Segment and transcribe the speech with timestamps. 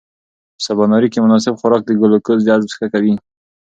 [0.55, 3.13] په سباناري کې مناسب خوراک د ګلوکوز جذب ښه کوي.